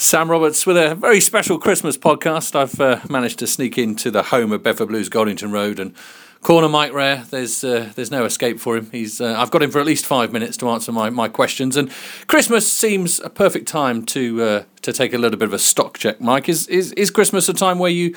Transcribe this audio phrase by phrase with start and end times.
[0.00, 2.56] Sam Roberts with a very special Christmas podcast.
[2.56, 5.94] I've uh, managed to sneak into the home of Bedford Blues, Goldington Road, and
[6.40, 7.26] corner Mike Rayer.
[7.28, 8.90] There's uh, there's no escape for him.
[8.90, 11.76] He's uh, I've got him for at least five minutes to answer my, my questions.
[11.76, 11.92] And
[12.28, 15.98] Christmas seems a perfect time to uh, to take a little bit of a stock
[15.98, 16.18] check.
[16.18, 18.16] Mike, is is is Christmas a time where you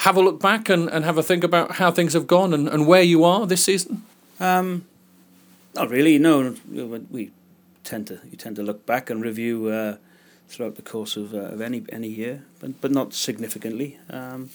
[0.00, 2.68] have a look back and, and have a think about how things have gone and,
[2.68, 4.02] and where you are this season?
[4.38, 4.84] Um,
[5.74, 6.18] not really.
[6.18, 6.54] No,
[7.10, 7.30] we
[7.84, 9.96] tend to you tend to look back and review uh,
[10.48, 13.98] throughout the course of, uh, of any any year, but but not significantly.
[14.10, 14.50] Um,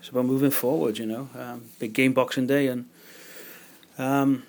[0.00, 1.28] it's about moving forward, you know.
[1.38, 2.88] Um, big game Boxing Day, and
[3.98, 4.44] um,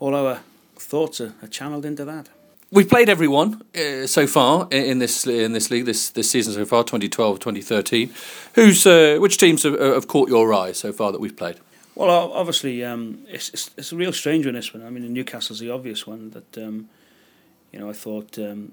[0.00, 0.40] all our
[0.76, 2.28] thoughts are, are, channeled into that.
[2.70, 6.66] We've played everyone uh, so far in this in this league this this season so
[6.66, 8.12] far 2012 2013
[8.54, 11.56] who's uh, which teams have, have, caught your eye so far that we've played
[11.94, 15.60] well obviously um, it's, it's, it's a real stranger in this one I mean Newcastle's
[15.60, 16.90] the obvious one that um,
[17.72, 18.72] you know I thought um,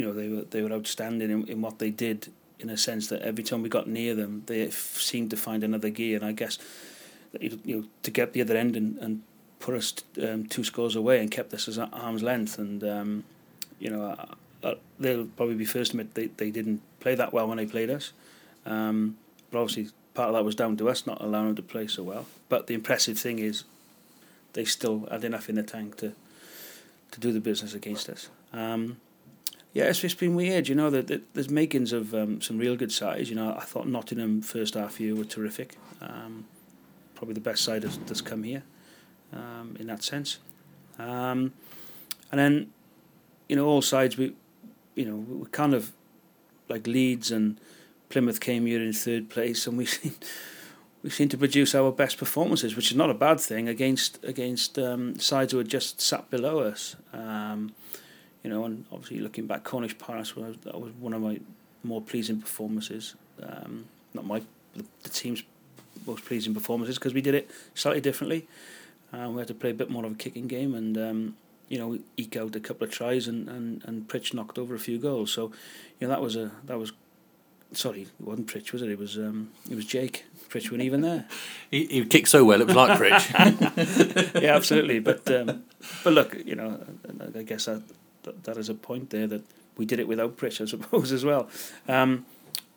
[0.00, 3.08] you know they were they were outstanding in, in what they did in a sense
[3.08, 6.16] that every time we got near them, they seemed to find another gear.
[6.16, 6.58] And I guess
[7.38, 9.22] you know to get the other end and, and
[9.58, 9.92] put us
[10.26, 12.58] um, two scores away and kept us at arm's length.
[12.58, 13.24] And um,
[13.78, 14.26] you know uh,
[14.66, 17.66] uh, they'll probably be first to admit they they didn't play that well when they
[17.66, 18.14] played us.
[18.64, 19.18] Um,
[19.50, 22.04] but obviously part of that was down to us not allowing them to play so
[22.04, 22.24] well.
[22.48, 23.64] But the impressive thing is
[24.54, 26.14] they still had enough in the tank to
[27.10, 28.30] to do the business against us.
[28.54, 28.96] Um,
[29.72, 30.68] yeah, it's been weird.
[30.68, 33.30] You know, that there's makings of um, some real good sides.
[33.30, 35.76] You know, I thought Nottingham first half year were terrific.
[36.00, 36.46] Um,
[37.14, 38.62] probably the best side that's, come here
[39.32, 40.38] um, in that sense.
[40.98, 41.52] Um,
[42.32, 42.72] and then,
[43.48, 44.34] you know, all sides we,
[44.94, 45.92] you know, we kind of
[46.68, 47.60] like Leeds and
[48.08, 50.14] Plymouth came here in third place, and we seem
[51.02, 54.78] we seem to produce our best performances, which is not a bad thing against against
[54.78, 56.96] um, sides who are just sat below us.
[58.44, 61.40] Um, you know, and obviously looking back, Cornish Pirates was that was one of my
[61.82, 63.14] more pleasing performances.
[63.42, 64.42] Um, not my
[64.74, 65.42] the, the, team's
[66.06, 68.46] most pleasing performances because we did it slightly differently.
[69.12, 71.36] Uh, we had to play a bit more of a kicking game and um,
[71.68, 74.78] you know eke out a couple of tries and, and, and Pritch knocked over a
[74.78, 75.32] few goals.
[75.32, 75.52] So
[75.98, 76.92] you know that was a that was
[77.72, 78.90] sorry, it wasn't Pritch, was it?
[78.90, 80.24] It was um, it was Jake.
[80.48, 81.26] Pritch wasn't even there.
[81.70, 84.34] he, he kicked so well, it was like Pritch.
[84.42, 84.98] yeah, absolutely.
[84.98, 85.64] But um,
[86.04, 86.84] but look, you know,
[87.34, 87.82] I guess that
[88.22, 89.42] that, that is a point there that
[89.76, 91.48] we did it without pressure, I suppose, as well.
[91.88, 92.26] Um,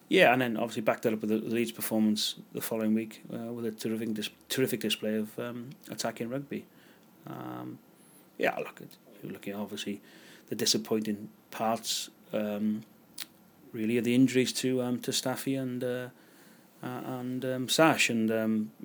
[0.10, 3.52] yeah, and then obviously backed that up with the Leeds performance the following week uh,
[3.52, 6.66] with a terrific dis- terrific display of um, attacking rugby.
[7.26, 7.80] Um,
[8.38, 8.82] yeah, look,
[9.24, 10.02] you're looking obviously
[10.48, 12.84] the disappointing parts um,
[13.72, 16.10] really are the injuries to um, to Staffy and uh,
[16.84, 18.30] uh, and um, Sash, and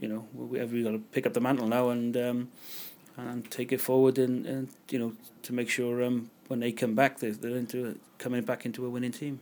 [0.01, 2.17] you know we, have got to pick up the mantle now and
[3.19, 6.95] and take it forward and, and you know to make sure um, when they come
[6.95, 9.41] back, they're, they're into coming back into a winning team.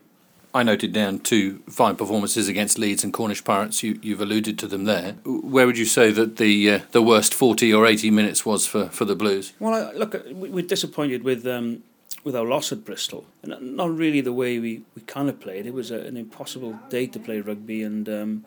[0.55, 3.83] I noted down two fine performances against Leeds and Cornish Pirates.
[3.83, 5.13] You, have alluded to them there.
[5.25, 8.89] Where would you say that the uh, the worst forty or eighty minutes was for,
[8.89, 9.53] for the Blues?
[9.61, 11.83] Well, I, look, we're disappointed with um,
[12.25, 13.27] with our loss at Bristol.
[13.43, 15.67] And not really the way we, we kind of played.
[15.67, 18.45] It was a, an impossible day to play rugby, and um,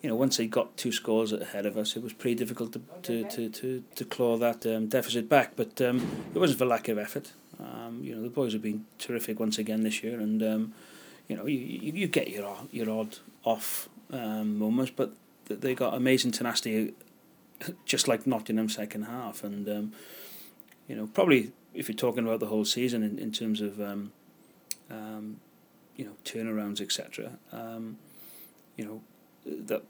[0.00, 2.80] you know once they got two scores ahead of us, it was pretty difficult to
[3.02, 5.56] to to, to, to claw that um, deficit back.
[5.56, 7.32] But um, it wasn't for lack of effort.
[7.60, 10.74] Um, you know, the boys have been terrific once again this year, and um,
[11.26, 15.12] you know, you, you, get your your odd off um, moments, but
[15.46, 16.94] they got amazing tenacity,
[17.84, 19.92] just like Nottingham second half, and um,
[20.86, 24.12] you know, probably if you're talking about the whole season in, in terms of um,
[24.90, 25.40] um,
[25.96, 27.38] you know turnarounds, etc.
[27.52, 27.98] Um,
[28.76, 29.02] you know,
[29.66, 29.82] that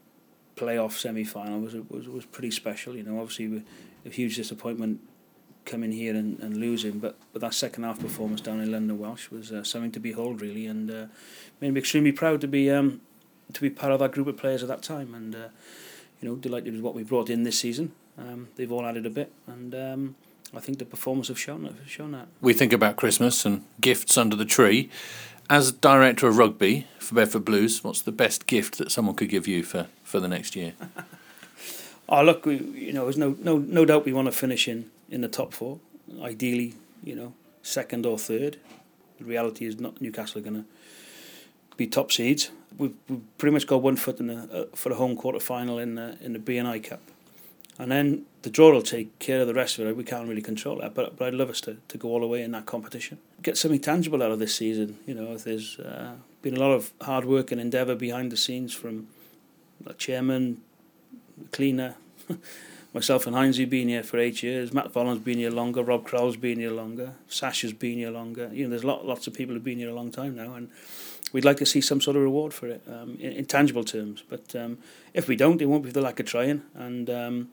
[0.57, 2.97] playoff semi final was was was pretty special.
[2.97, 3.63] You know, obviously
[4.07, 5.01] a huge disappointment
[5.69, 6.99] coming here and, and losing.
[6.99, 10.41] But but that second half performance down in London Welsh was uh, something to behold,
[10.41, 11.07] really, and uh,
[11.61, 13.01] made me extremely proud to be um,
[13.53, 15.15] to be part of that group of players at that time.
[15.15, 15.49] And uh,
[16.21, 17.93] you know, delighted with what we brought in this season.
[18.19, 20.17] Um, they've all added a bit, and um,
[20.53, 22.27] I think the performance have shown have shown that.
[22.41, 24.91] We think about Christmas and gifts under the tree.
[25.51, 29.47] As director of rugby for Bedford Blues, what's the best gift that someone could give
[29.49, 30.75] you for, for the next year?
[32.07, 34.91] oh, look, we, you know, there's no no no doubt we want to finish in
[35.11, 35.81] in the top four.
[36.23, 38.59] Ideally, you know, second or third.
[39.19, 40.65] The reality is not Newcastle are going to
[41.77, 42.51] be top seeds.
[42.77, 45.79] We've, we've pretty much got one foot in the, uh, for the home quarter final
[45.79, 47.01] in the in the B&I Cup,
[47.79, 49.97] and then the draw will take care of the rest of it.
[49.97, 52.27] We can't really control that, but but I'd love us to, to go all the
[52.27, 53.19] way in that competition.
[53.43, 54.99] Get something tangible out of this season.
[55.07, 58.75] You know, there's uh, been a lot of hard work and endeavour behind the scenes
[58.75, 59.09] from
[59.81, 60.61] the chairman,
[61.53, 61.97] cleaner.
[62.95, 64.73] myself and Heinz have been here for eight years.
[64.73, 65.83] Matt Volland's been here longer.
[65.83, 67.15] Rob Krell's been here longer.
[67.29, 68.51] Sasha's been here longer.
[68.53, 70.71] You know, there's lot, lots of people who've been here a long time now, and
[71.33, 74.23] we'd like to see some sort of reward for it um, in, in, tangible terms.
[74.29, 74.79] But um,
[75.15, 76.63] if we don't, it won't be for the lack of trying.
[76.75, 77.49] And um,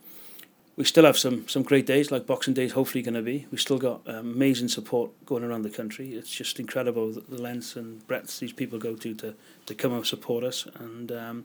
[0.76, 3.46] we still have some some great days, like Boxing Day is hopefully going to be.
[3.50, 6.14] We've still got amazing support going around the country.
[6.14, 9.34] It's just incredible the, the lengths and breadths these people go to to,
[9.66, 10.66] to come and support us.
[10.78, 11.44] And um,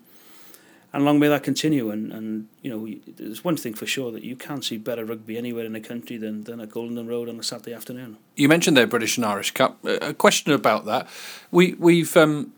[0.94, 1.90] and long may that continue.
[1.90, 5.38] And, and you know, there's one thing for sure that you can't see better rugby
[5.38, 8.18] anywhere in the country than, than at Goldington Road on a Saturday afternoon.
[8.36, 9.84] You mentioned the British and Irish Cup.
[9.86, 11.08] A question about that.
[11.50, 12.54] We we've um,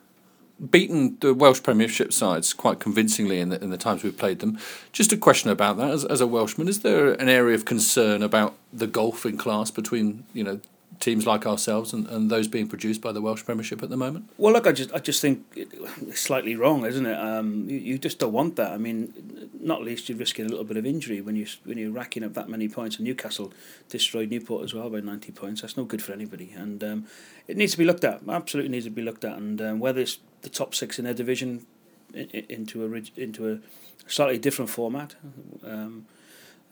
[0.69, 4.57] beaten the Welsh Premiership sides quite convincingly in the, in the times we've played them.
[4.91, 8.23] Just a question about that as, as a Welshman: Is there an area of concern
[8.23, 10.59] about the golfing class between you know
[10.99, 14.29] teams like ourselves and, and those being produced by the Welsh Premiership at the moment?
[14.37, 17.17] Well, look, I just I just think it's slightly wrong, isn't it?
[17.17, 18.71] Um, you, you just don't want that.
[18.71, 21.91] I mean, not least you're risking a little bit of injury when you when you're
[21.91, 22.97] racking up that many points.
[22.97, 23.53] And Newcastle
[23.89, 25.61] destroyed Newport as well by ninety points.
[25.61, 27.07] That's no good for anybody, and um,
[27.47, 28.21] it needs to be looked at.
[28.27, 31.13] Absolutely needs to be looked at, and um, whether it's the top six in their
[31.13, 31.65] division
[32.13, 33.59] into a into a
[34.07, 35.15] slightly different format.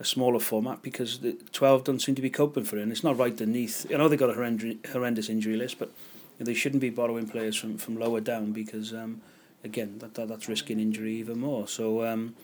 [0.01, 2.81] A smaller format because the 12 don't seem to be coping for it.
[2.81, 3.85] And it's not right beneath.
[3.93, 5.91] I know they've got a horrendous, injury list, but
[6.39, 9.21] they shouldn't be borrowing players from, from lower down because, um,
[9.63, 11.67] again, that, that that's risking injury even more.
[11.67, 12.35] So, um,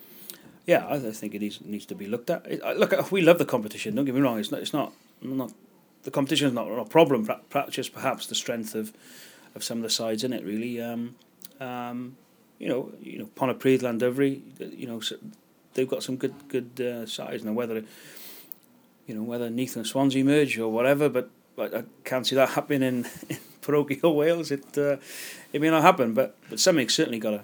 [0.68, 2.46] yeah, I, I think it needs, needs to be looked at.
[2.46, 3.96] It, look, we love the competition.
[3.96, 4.38] Don't get me wrong.
[4.38, 4.62] It's not.
[4.62, 4.94] It's not.
[5.22, 5.52] Not
[6.04, 7.28] the competition is not a problem.
[7.70, 8.94] Just perhaps the strength of
[9.56, 10.44] of some of the sides in it.
[10.44, 11.16] Really, um,
[11.60, 12.18] um,
[12.60, 14.42] you know, you know, Pontypridd, Llandovery,
[14.78, 15.02] you know,
[15.78, 17.54] they've got some good good uh, size now.
[17.54, 17.84] Whether
[19.06, 22.50] you know whether Neath and Swansea merge or whatever, but, but I can't see that
[22.50, 24.52] happening in, in parochial Wales.
[24.52, 24.98] It uh,
[25.54, 27.44] it may not happen, but but something's certainly got to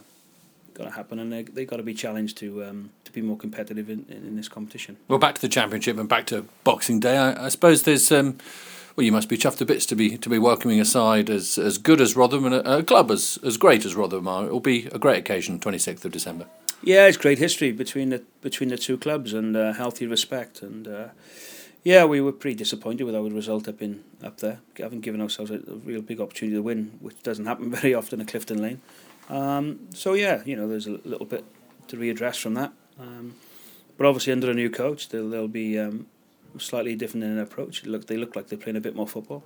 [0.73, 3.37] got to happen, and they they got to be challenged to um, to be more
[3.37, 4.97] competitive in, in, in, this competition.
[5.07, 7.17] Well, back to the championship and back to Boxing Day.
[7.17, 8.11] I, I suppose there's.
[8.11, 8.37] Um,
[8.95, 11.57] well, you must be chuffed to bits to be to be welcoming a side as
[11.57, 14.45] as good as Rotherham and a, a club as as great as Rotherham are.
[14.45, 16.45] It will be a great occasion, twenty sixth of December.
[16.85, 20.61] Yeah, it's great history between the between the two clubs and uh, healthy respect.
[20.61, 21.07] And uh,
[21.81, 24.59] yeah, we were pretty disappointed with our result up in up there.
[24.77, 28.19] Having given ourselves a, a real big opportunity to win, which doesn't happen very often
[28.19, 28.81] at Clifton Lane.
[29.29, 31.45] Um, so yeah, you know, there's a little bit
[31.87, 32.73] to readdress from that.
[32.99, 33.35] Um,
[33.97, 36.07] but obviously, under a new coach, they'll, they'll be um,
[36.57, 37.85] slightly different in an approach.
[37.85, 39.43] Look, they look like they're playing a bit more football.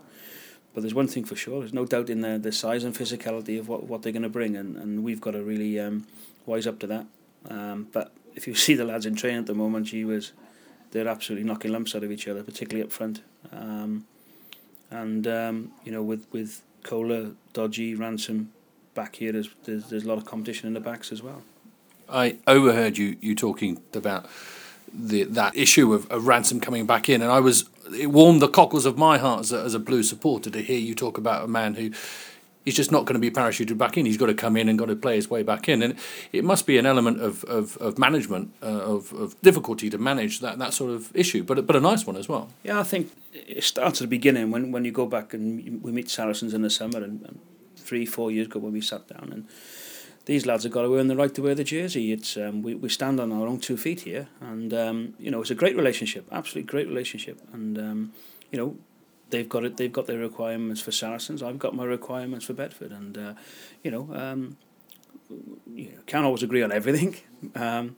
[0.74, 3.60] But there's one thing for sure: there's no doubt in their, the size and physicality
[3.60, 6.08] of what, what they're going to bring, and, and we've got to really um,
[6.48, 7.06] wise up to that.
[7.50, 10.34] Um, but if you see the lads in training at the moment, gee was
[10.92, 13.22] they're absolutely knocking lumps out of each other, particularly up front.
[13.52, 14.06] Um,
[14.90, 18.54] and um, you know, with with Kohler, Dodgy, Ransom
[18.94, 21.44] back here, there's, there's there's a lot of competition in the backs as well.
[22.10, 24.28] I overheard you you talking about
[24.94, 28.48] the that issue of, of Ransom coming back in, and I was it warmed the
[28.48, 31.44] cockles of my heart as a, as a blue supporter to hear you talk about
[31.44, 31.92] a man who
[32.68, 34.06] he's just not going to be parachuted back in.
[34.06, 35.82] He's got to come in and got to play his way back in.
[35.82, 35.96] And
[36.34, 40.42] it must be an element of, of, of management, uh, of, of difficulty to manage
[40.42, 42.50] that, that sort of issue, but, but a nice one as well.
[42.64, 45.94] Yeah, I think it starts at the beginning when, when you go back and we
[45.94, 47.40] meet Saracens in the summer and, and
[47.78, 49.48] three, four years ago when we sat down and
[50.26, 52.12] these lads have got to earn the right to wear the jersey.
[52.12, 55.40] It's um, we, we stand on our own two feet here, and um, you know
[55.40, 58.12] it's a great relationship, absolutely great relationship, and um,
[58.52, 58.76] you know
[59.30, 59.78] they've got it.
[59.78, 61.44] They've got their requirements for Saracens.
[61.44, 63.34] I've got my requirements for Bedford, and uh,
[63.84, 64.58] you know, um,
[65.74, 67.18] you can't always agree on everything.
[67.56, 67.96] Um,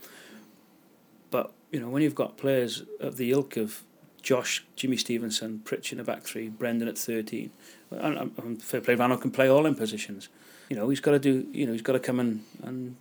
[1.32, 3.84] but you know, when you've got players of the ilk of
[4.22, 7.52] Josh, Jimmy Stevenson, Pritch in the back three, Brendan at thirteen,
[7.90, 10.28] and fair play, Rano can play all in positions.
[10.68, 11.48] You know, he's got to do.
[11.54, 12.98] You know, he's got to come and and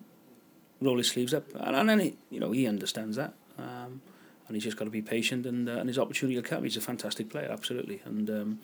[0.80, 3.34] roll his sleeves up, and, and then he, you know he understands that.
[3.58, 4.00] Um,
[4.48, 6.64] and he's just got to be patient and uh, and his opportunity will come.
[6.64, 8.58] He's a fantastic player, absolutely, and um,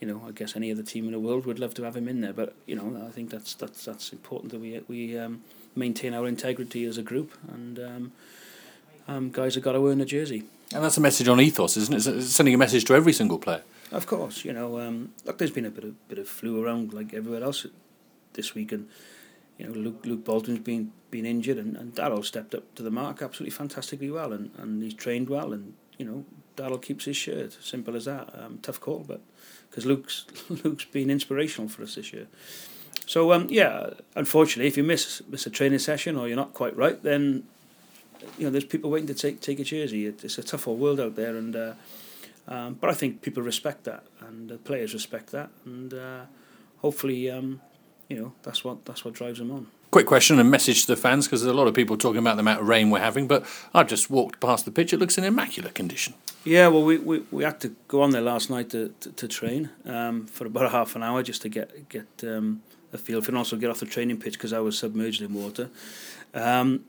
[0.00, 2.08] you know I guess any other team in the world would love to have him
[2.08, 2.32] in there.
[2.32, 5.42] But you know I think that's that's that's important that we we um,
[5.76, 8.12] maintain our integrity as a group, and um,
[9.06, 10.44] um, guys have got to earn a jersey.
[10.74, 12.06] And that's a message on ethos, isn't it?
[12.06, 13.62] It's sending a message to every single player.
[13.90, 16.92] Of course, you know, um, look, there's been a bit of bit of flu around
[16.92, 17.66] like everywhere else
[18.34, 18.88] this week, and
[19.58, 22.90] you know, Luke, Luke Bolton's been been injured, and, and Darrell stepped up to the
[22.90, 26.24] mark absolutely fantastically well, and, and he's trained well, and you know,
[26.54, 27.56] Darrell keeps his shirt.
[27.60, 28.28] Simple as that.
[28.38, 29.20] Um, tough call, but
[29.68, 30.26] because Luke's
[30.64, 32.26] Luke's been inspirational for us this year.
[33.06, 36.76] So um, yeah, unfortunately, if you miss miss a training session or you're not quite
[36.76, 37.44] right, then
[38.36, 40.06] you know there's people waiting to take take a jersey.
[40.06, 41.72] It's a tough old world out there, and uh,
[42.46, 46.22] um, but I think people respect that, and the players respect that, and uh,
[46.78, 47.60] hopefully um,
[48.08, 49.66] you know that's what that's what drives them on.
[49.90, 52.36] quick question and message to the fans because there's a lot of people talking about
[52.36, 53.26] the amount of rain we're having.
[53.26, 56.14] But I've just walked past the pitch; it looks in immaculate condition.
[56.44, 59.28] Yeah, well, we, we, we had to go on there last night to to, to
[59.28, 62.62] train um, for about a half an hour just to get get um,
[62.92, 65.34] a feel for, and also get off the training pitch because I was submerged in
[65.34, 65.70] water.
[66.34, 66.84] Um,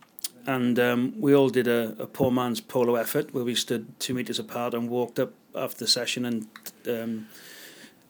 [0.46, 4.14] and um, we all did a, a poor man's polo effort where we stood two
[4.14, 6.48] meters apart and walked up after the session and
[6.88, 7.28] um,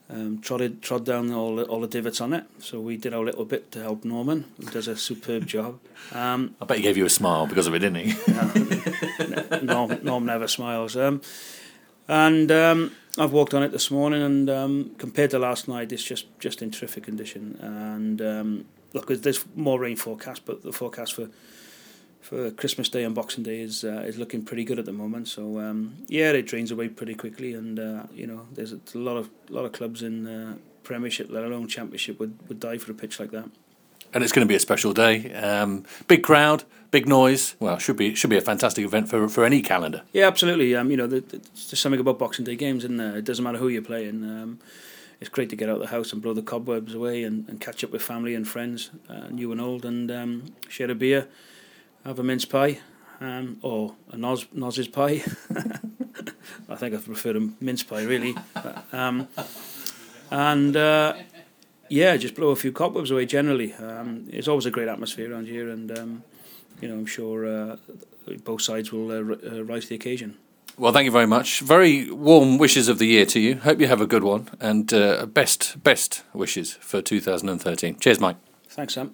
[0.09, 2.45] um, trod, trod down all the, all the divots on it.
[2.59, 5.79] So we did our little bit to help Norman, who does a superb job.
[6.11, 8.15] Um, I bet he gave you a smile because of it, didn't he?
[8.27, 10.97] yeah, Norm, Norm never smiles.
[10.97, 11.21] Um,
[12.07, 16.03] and um, I've walked on it this morning, and um, compared to last night, it's
[16.03, 17.59] just just in terrific condition.
[17.61, 21.29] And um, look, there's more rain forecast, but the forecast for
[22.21, 25.27] for Christmas Day and Boxing Day is uh, is looking pretty good at the moment.
[25.27, 29.17] So um, yeah, it drains away pretty quickly, and uh, you know there's a lot
[29.17, 32.95] of lot of clubs in uh, Premiership, let alone Championship, would would die for a
[32.95, 33.49] pitch like that.
[34.11, 35.31] And it's going to be a special day.
[35.33, 37.55] Um, big crowd, big noise.
[37.59, 40.03] Well, should be should be a fantastic event for for any calendar.
[40.13, 40.75] Yeah, absolutely.
[40.75, 43.59] Um, you know, the, the, there's something about Boxing Day games, and it doesn't matter
[43.59, 44.23] who you're playing.
[44.23, 44.59] Um,
[45.21, 47.59] it's great to get out of the house and blow the cobwebs away and, and
[47.59, 51.27] catch up with family and friends, uh, new and old, and um, share a beer
[52.05, 52.79] have a mince pie
[53.21, 55.23] um, or a Noz, Noz's pie.
[56.69, 58.35] I think I prefer a mince pie, really.
[58.91, 59.27] Um,
[60.31, 61.13] and uh,
[61.89, 63.73] yeah, just blow a few cobwebs away generally.
[63.73, 66.23] Um, it's always a great atmosphere around here, and um,
[66.81, 67.77] you know, I'm sure uh,
[68.43, 70.37] both sides will uh, uh, rise to the occasion.
[70.77, 71.59] Well, thank you very much.
[71.61, 73.55] Very warm wishes of the year to you.
[73.57, 77.99] Hope you have a good one, and uh, best best wishes for 2013.
[77.99, 78.37] Cheers, Mike.
[78.69, 79.07] Thanks, Sam.